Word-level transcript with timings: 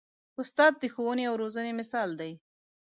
استاد 0.41 0.73
د 0.81 0.83
ښوونې 0.93 1.23
او 1.29 1.33
روزنې 1.41 1.71
مثال 1.79 2.09
دی. 2.19 2.31